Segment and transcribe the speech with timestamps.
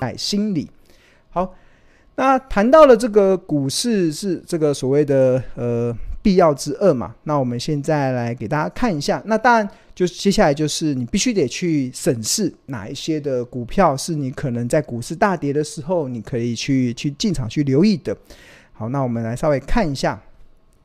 [0.00, 0.68] 在心里。
[1.30, 1.54] 好，
[2.16, 9.22] 那谈到了这个股市是这个所谓的呃必要之恶嘛，那我们现在来给大家看一下。
[9.26, 18.16] 那当然，就接下来就是你必须得去审视哪一些的股票是你可能在股市大跌的时候，你可以去去进场去留意的。
[18.80, 20.18] 好，那我们来稍微看一下。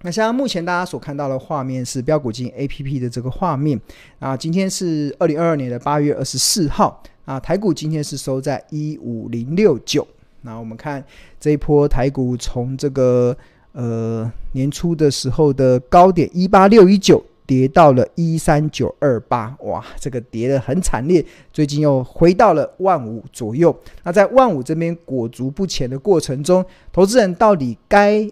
[0.02, 3.80] 那像目前大家所看到的画面是标股金 APP 的这个画面
[4.20, 4.36] 啊。
[4.36, 10.06] 今天是二零二二年的八月二十四号啊，台股今天是收在一五零六九。
[10.42, 11.02] 那我们看
[11.40, 13.34] 这一波台股从这个。
[13.78, 21.26] 呃，年初的时候的高点一八六一九跌到了一三九二八，哇，这个跌得很惨烈。
[21.54, 23.76] 最近又回到了万五左右。
[24.04, 28.28] 那在万五这边裹足不前的过程中，投资人到底该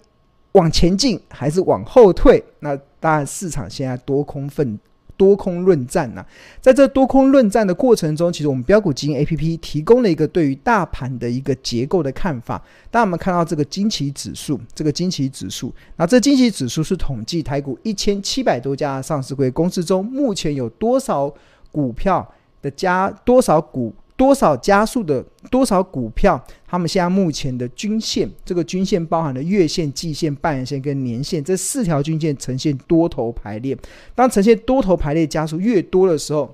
[0.54, 2.44] 往前进还是往后退？
[2.60, 4.80] 那当然，市场现在多空分。
[5.16, 6.26] 多空论战呐、
[6.62, 12.62] 在这多空论战的过程中，其实我们标股基金 APP 提供了一个对于大盘的一个结构的看法。
[12.92, 21.34] 当我们看到这个惊奇指数，这个惊奇指数，那这惊奇指数是统计台股一千七百多家上市公司中，目前有多少
[21.72, 22.28] 股票
[22.62, 23.94] 的加多少股。
[24.16, 33.76] 多少加速的多少股票，他们现在目前的均线，这个均线包含了月线、季线、半年线跟年线这四条均线呈现多头排列。
[34.14, 36.54] 当呈现多头排列加速越多的时候，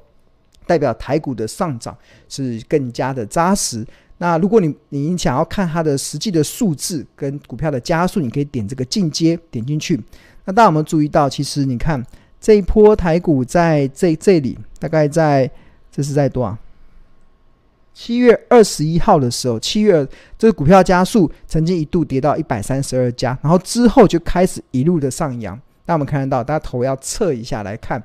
[0.66, 1.96] 代表台股的上涨
[2.28, 3.86] 是更加的扎实。
[4.20, 10.00] 那如果你你想要看它的实际的数字跟股票的加速，你可以点这个进阶点进去。
[10.46, 12.02] 那大家有没有注意到，其实你看
[12.40, 15.50] 这一波台股在这这里，大概在
[15.92, 16.58] 这是在多少？
[17.94, 25.60] 七月二十一号的时候，七月这个股票加速曾经一度跌到一百三十二家，然后之后就开始一路的上扬。
[25.86, 28.02] 那我们看得到，大家头要侧一下来看，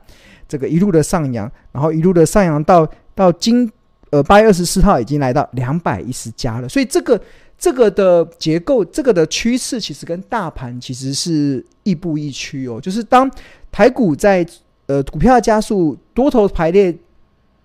[0.48, 3.70] 这个一路的上扬，然后一路的上扬到到今
[4.10, 6.68] 呃八月二十四号已经来到两百一十家了。
[6.68, 7.20] 所以这个
[7.56, 12.80] 这个的结构，这个的趋势其实跟大盘其实是亦步亦趋哦。
[12.80, 13.30] 就是当
[13.70, 14.44] 台股在
[14.86, 16.92] 呃股票加速多头排列。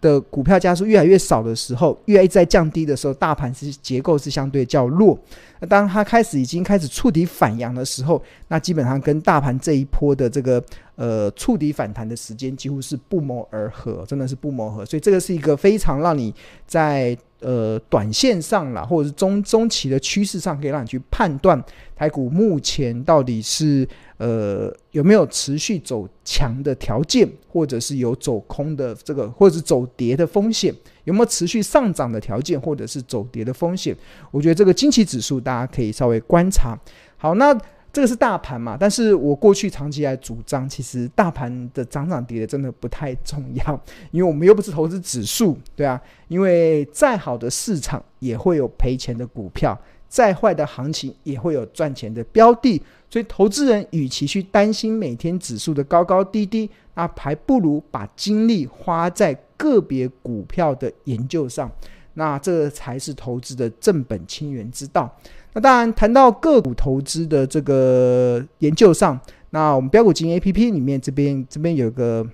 [0.01, 5.17] 的股票加速越来越少的时候，越来越在降低的时候，大盘是结构是相对较弱。
[5.59, 10.63] 那当它开始已经开始触底反扬的时候，那基本上跟大盘这一波的这个
[10.99, 14.85] 呃触底反弹的时间几乎是不谋而合，真的是不谋而合。
[14.85, 16.35] 所以这个是一个非常让你
[16.67, 21.63] 在呃短线上啦，或者是中中期的趋势上，可以让你去判断
[21.95, 23.87] 台股目前到底是。
[24.19, 30.75] 呃，有没有持续走强的条件，或者是有走空的这个，或者是走跌的风险？
[31.05, 33.95] 有没有持续上涨的条件，或者是走跌的风险？
[34.29, 36.77] 我觉得这个惊奇指数大家可以稍微观察。
[37.15, 37.57] 好，那
[37.91, 38.77] 这个是大盘嘛？
[38.79, 45.99] 但是我过去长期来主张，其实大盘的涨涨跌跌真的不太重要，因为我们又不是投资指数， 对啊。
[46.27, 49.75] 因为再好的市场也会有赔钱的股票，
[50.07, 52.79] 再坏的行情也会有赚钱的标的。
[53.09, 61.71] 所以，投资人与其去担心每天指数的高高低低，那还不如把精力花在个别股票的研究上。
[62.13, 65.11] 那这才是投资的正本清源之道。
[65.53, 72.25] 那当然，谈到个股投资的这个研究上，那我们标股金 APP 里面这边这边有个，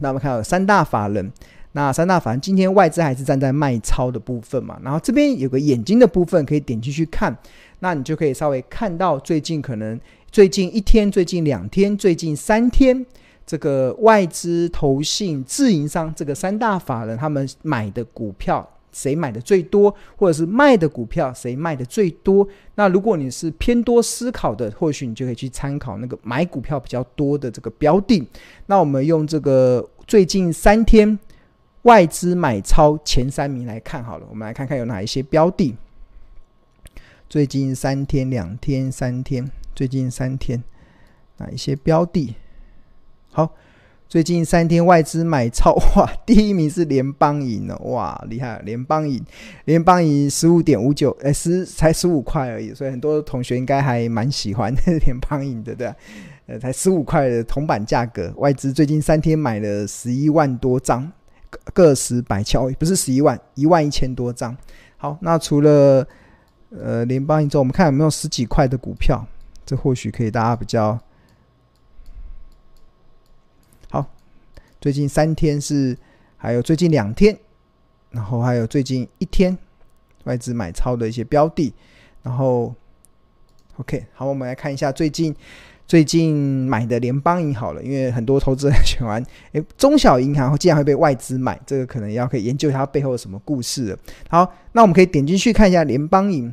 [0.00, 1.32] 那我们看有三大法人。
[1.76, 4.78] 那三大法人今天外资还是站在卖超的部分嘛？
[4.84, 7.36] 然后这边有个眼睛的部分可以点进去看。
[7.80, 10.00] 那你就可以稍微看到最近可能
[10.30, 13.04] 最近一天、最近两天、最近三天，
[13.44, 22.48] 这个外资、投信、自营商这个三大法人他们买的股票谁买的最多，或者是卖的股票谁卖的最多。
[22.76, 28.26] 那如果你是偏多思考的，或许你就可以去参考那个买股票比较多的这个标的。
[28.66, 31.18] 那我们用这个最近三天
[31.82, 35.74] 外资买超前三名来看好了，我们来看看有哪一些标的。
[37.28, 40.62] 最近三天、两天、三天，最近三天
[41.38, 42.36] 哪一些标的？
[43.30, 43.52] 好，
[44.06, 48.60] 最近三天外资买超哇，第一名是联邦银哦，哇，厉害！
[48.64, 49.20] 联邦银，
[49.64, 54.72] 联邦银十五点五九，哎，十才十五块而已，所以很多同学应该还蛮喜欢
[55.04, 55.96] 联邦银的，对吧？
[56.46, 61.10] 呃，才十五块的铜板价格，外资最近三天买了十一万多张，
[61.72, 64.56] 个十百兆，不是十一万，一万一千多张。
[64.96, 66.06] 好，那除了
[66.70, 69.26] 呃，联邦银之后，我们看有没有十几块的股票，
[69.66, 70.96] 这或许可以大家比较
[74.84, 75.96] 最近三天是，
[76.36, 77.34] 还有最近两天，
[78.10, 79.56] 然后还有最近一天
[80.24, 81.72] 外资买超的一些标的，
[82.22, 82.74] 然后
[83.78, 85.34] OK，好，我们来看一下最近
[85.86, 86.36] 最近
[86.68, 93.98] 买的联邦银好了，因为很多投资人 喜欢，诶，中小银行竟然会被外资买，这个可能要可以研究一下它背后有什么故事了。
[94.28, 96.52] 好，那我们可以点进去看一下联邦银。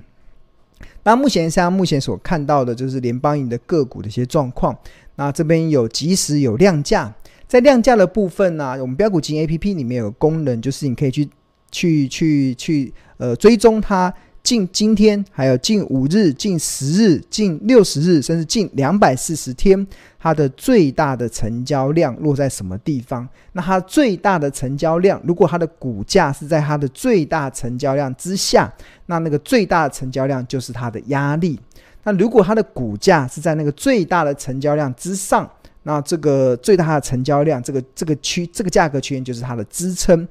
[1.04, 4.74] 那目前像目前所看到的就是联邦银的个股的一些状况。
[5.16, 7.14] 那这边有及时有量价，
[7.52, 11.28] 在量价的部分呢、我们标股金 APP 里面有功能，就是你可以去
[11.70, 14.14] 去去去呃追踪它。
[14.42, 19.86] 近今天，还有近五日、近十日、近六十日，甚至近两百四十天，
[20.18, 23.28] 它的最大的成交量落在什么地方？
[23.52, 28.74] 那它最大的成交量，如果它的股价是在它的最大成交量之下，
[29.08, 31.60] 那那个最大的成交量就是它的压力。
[32.04, 35.48] 那如果它的股价是在那个最大的成交量之上，
[35.84, 40.28] 那这个最大的成交量，这个这个区这个价格区间就是它的支撑。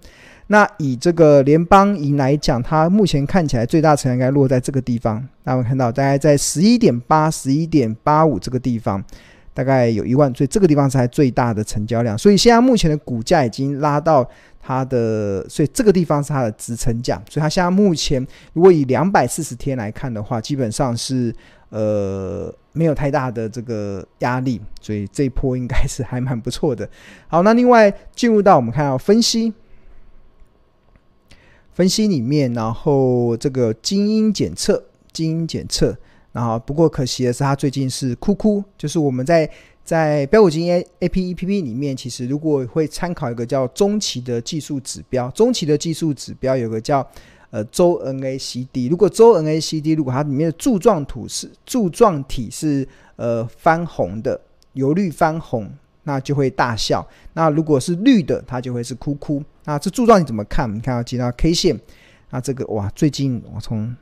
[0.47, 5.25] 那以这个联邦银来讲，它目前看起来最大成交应该落在这个地方。
[5.45, 9.05] 那我们看到大概在十一点八、十一点八五这个地方，
[9.61, 12.17] 大概有一万，所以这个地方才最大的成交量。
[12.17, 14.27] 所以现在目前的股价已经拉到
[14.59, 17.23] 它的，所以这个地方是它的支撑价。
[17.29, 21.31] 所以它现在目前如果以两百四十天来看的话，基本上是
[21.69, 26.89] 呃没有太大的这个压力，所以这一波应该是还蛮不错的。
[27.29, 29.53] 好，那另外进入到我们看到分析。
[31.73, 35.95] 分析里面，然后这个基因检测，基因检测，
[36.33, 38.63] 然后不过可惜的是，它最近是哭哭。
[38.77, 39.51] 就是我们在
[39.85, 47.07] 在标股金 A A P E P P 里面，其实如果会参考一个叫中期的技术指标，中期的技术指标有个叫
[47.51, 48.89] 呃周 N A C D。
[48.89, 52.87] 如果周 N A C D 如果它里面的柱状图是柱状体是
[53.17, 54.41] 呃翻红的，
[54.75, 55.71] 由绿翻红。
[56.03, 57.07] 那就会大笑。
[57.35, 59.41] 那如果是绿的，它就会是哭哭。
[59.65, 60.67] 那这柱状你怎么看？
[60.75, 61.79] 你看到接到 K 线，
[62.31, 63.95] 那这个哇，最近我从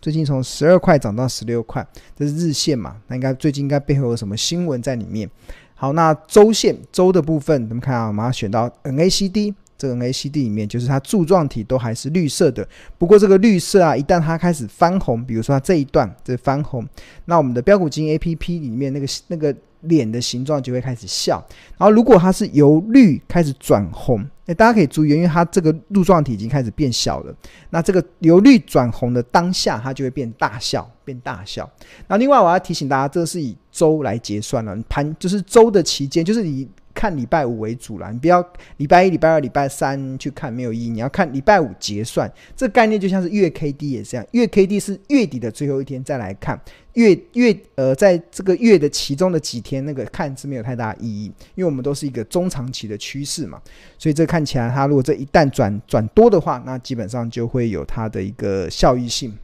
[0.00, 2.96] 最近从十二块涨到十六块，这是日线嘛？
[3.08, 5.28] 那应该最近应该背后有什么新闻在里面？
[5.74, 12.66] 好，那周线周的部分，我们看啊，马上选到 NACD，这个 NACD 里面就是它柱状体都还是绿色的。
[12.96, 16.86] 不过这个绿色啊，一旦它开始翻红，比如说它这一段这翻红，
[17.24, 19.54] 那我们的标股金 APP 里面那个那个。
[19.88, 21.44] 脸的形状就会开始笑，
[21.76, 27.34] 然后如果它是由绿开始转红，诶，大家可以注意，因为它这个柱状体已经开始变小了。
[27.70, 31.68] 那这个由绿转红的当下，它就会变大笑，变大笑。
[32.06, 36.68] 那另外我要提醒大家，这是以周来结算了，盘就是周的期间，就是你。
[36.96, 38.42] 看礼拜五为主啦，你不要
[38.78, 40.88] 礼拜一、礼拜二、礼拜三去看没有意义。
[40.88, 46.58] 你要看礼拜五结算，这概念就像是月 K D 也是这样，月 K D 是月底的最后一天再来看，
[46.94, 53.60] 月月呃在这个月的其中的几天那个看是没有太大意义，因为我们都是一个中长期的趋势嘛，
[53.98, 59.36] 所以这看起来它如果这一旦转转多的话，那基本上就会有它的一个效益性。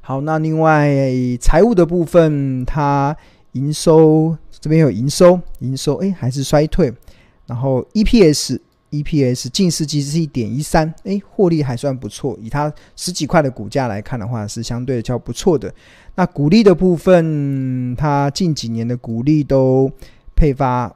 [0.00, 0.88] 好，那另外
[1.40, 3.16] 财务的部分它。
[3.52, 6.94] 营收这边有营收，营收哎还是衰退，
[7.46, 8.60] 然后 EPS
[8.92, 15.74] EPS 近四季是一点一三，哎获利还算不错，以它十几块的股价来看的话是相对较不错的。
[16.14, 19.90] 那股利的部分，它近几年的股利都
[20.36, 20.94] 配发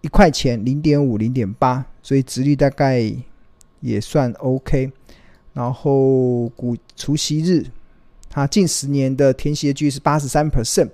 [0.00, 3.00] 一块钱零点五零点八，所以殖率大概
[3.80, 4.90] 也算 OK。
[5.52, 7.64] 然后股除息日，
[8.28, 10.90] 它近十年的填息率是八十三 percent。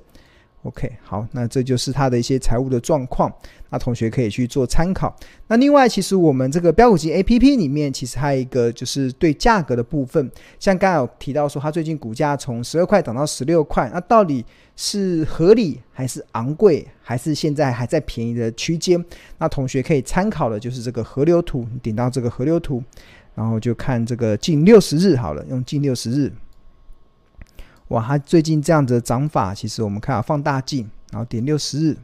[0.63, 3.33] OK，好，那这就是它的一些财务的状况，
[3.71, 5.17] 那同学可以去做参考。
[5.47, 14.45] 那另外，其实我们这个标股金 APP 里面，其实还有一个就是对价格的部分，像刚刚有提到说，它最近股价从十二块涨到十六块，那到底
[14.77, 19.03] 是合理还是昂贵，还是现在还在便宜的区间？
[19.39, 22.85] 那同学可以参考的就是这个河流图，你点到这个河流图，
[23.35, 26.31] 然后就看这个近六十日好了，用近六十日。
[27.91, 31.97] 哇，它最近这样子的涨法，其实我们看啊，放大镜，然后点六十日，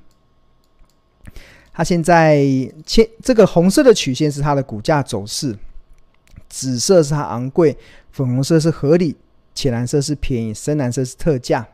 [1.73, 2.45] 它现在
[2.85, 5.57] 切这个红色的曲线是它的股价走势，
[6.49, 7.77] 紫色是它昂贵，
[8.11, 9.17] 粉红色是合理，
[9.55, 11.69] 浅蓝色是便宜，深蓝色是特价。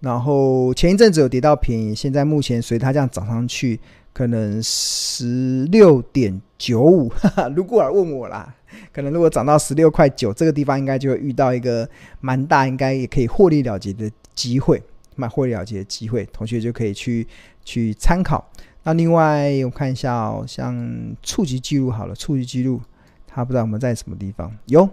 [0.00, 3.78] 然后前一阵子有跌到便宜，现在目前随它这样涨上去，
[4.12, 8.54] 可能十六点九五，哈哈，如果问我啦。
[8.92, 11.88] 可能如果涨到十六块九，这个地方应该就会遇到一个
[12.20, 14.80] 蛮大，应该也可以获利了结的机会，
[15.16, 17.26] 蛮获利了结的机会，同学就可以去
[17.64, 18.48] 去参考。
[18.84, 20.88] 那另外我看一下哦，像
[21.20, 22.80] 触及记录好了，触及记录，
[23.26, 24.88] 他不知道我们在什么地方有，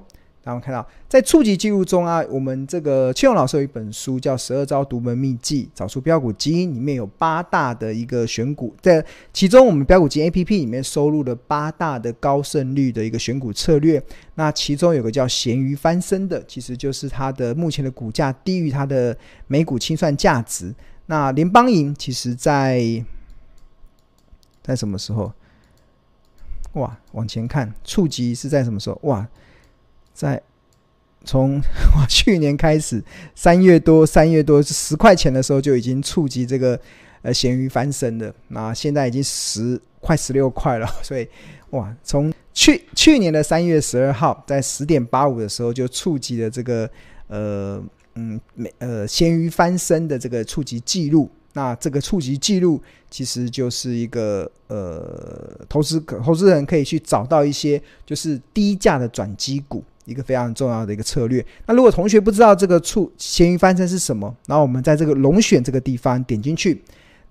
[0.47, 14.01] 那我们看到在触及记录中啊，我们这个邱勇老师有一本书叫《十二招独门秘技找出标股基因》，里面有八大的一个选股，在其中我们标股基因 APP 里面收录了八大的高胜率的一个选股策略。
[14.35, 20.73] 那其中有个叫咸鱼翻身的，其实就是它的目前的股价低于它的每股清算价值。
[21.07, 23.03] 那联邦银其实在
[24.63, 25.29] 在什么时候？
[26.73, 28.97] 哇，往前看，触及是在什么时候？
[29.03, 29.27] 哇，
[30.17, 30.41] 在
[31.23, 31.61] 从
[31.95, 33.03] 我去年开始，
[33.35, 36.79] 三月多三月多十块钱的时候就已经触及这个
[37.21, 38.33] 呃咸鱼翻身了。
[38.47, 41.27] 那现在已经十快十六块了， 所以
[41.69, 46.89] 哇，从去去年的三月十二号在十点八五的时候就触及了这个
[47.27, 47.79] 呃
[48.15, 51.29] 嗯美呃咸鱼翻身的这个触及记录。
[51.53, 61.45] 那这个触及记录其实就是一个呃，投资投资人可以去找到一些就是低价的转机股，一个非常重要的一个策略。
[61.67, 66.81] 那如果同学不知道这个触咸鱼翻身是什么，然后我们在这个龙选这个地方点进去，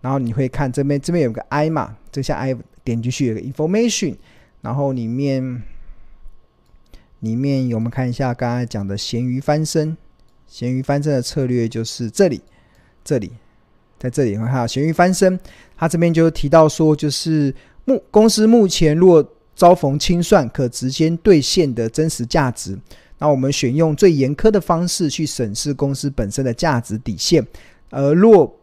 [0.01, 2.55] 然后你会看这边这边有个 I 嘛，这下 I
[2.85, 4.15] 点进去有个 information，
[4.61, 5.63] 然后里面
[7.21, 9.97] 里面我们看一下刚才讲的咸鱼翻身，
[10.47, 12.43] 咸鱼翻身的策略就是这里
[13.03, 13.33] 这里。
[13.99, 15.41] 在这里，哈，咸鱼翻身，
[15.75, 17.53] 他这边就提到说，就是
[17.87, 22.79] 目公司目前若遭逢清算，可直接兑现的真实价值。
[23.19, 27.45] 那我们选用最严苛的方式去审视公司本身的价值底线。
[27.89, 28.55] 而若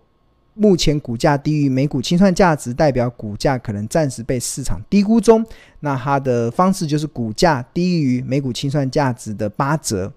[0.53, 5.43] 目前股价低于每股清算价值，代表股价可能暂时被市场低估中。
[5.79, 10.13] 那它的方式就是股价低于每股清算价值的八折。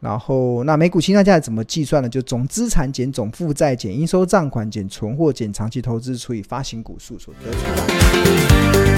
[0.00, 2.08] 然后，那每股清算价值怎么计算呢？
[2.08, 8.95] 就总资产减总负债减应收账款减存货减长期投资除以发行股数所得出来。